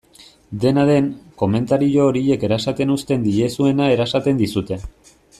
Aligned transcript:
Dena 0.61 0.85
den, 0.89 1.09
komentario 1.41 2.07
horiek 2.11 2.45
erasaten 2.47 2.93
uzten 2.97 3.27
diezuna 3.27 3.91
erasaten 3.97 4.41
dizute. 4.45 4.79